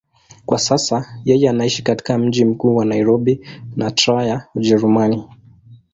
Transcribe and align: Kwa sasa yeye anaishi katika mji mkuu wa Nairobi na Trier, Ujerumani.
Kwa 0.45 0.59
sasa 0.59 1.19
yeye 1.25 1.49
anaishi 1.49 1.83
katika 1.83 2.17
mji 2.17 2.45
mkuu 2.45 2.75
wa 2.75 2.85
Nairobi 2.85 3.47
na 3.75 3.91
Trier, 3.91 4.47
Ujerumani. 4.55 5.27